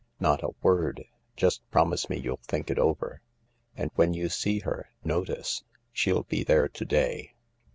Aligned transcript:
"Not 0.19 0.41
a 0.43 0.55
word; 0.63 1.05
just 1.35 1.61
promise 1.69 2.09
me 2.09 2.17
you'll 2.17 2.37
think 2.41 2.71
it 2.71 2.79
over. 2.79 3.21
And 3.77 3.91
when 3.93 4.15
you 4.15 4.29
see 4.29 4.57
her, 4.61 4.89
notice. 5.03 5.63
She'll 5.93 6.23
be 6.23 6.43
there 6.43 6.67
to 6.67 6.85
day." 6.85 7.35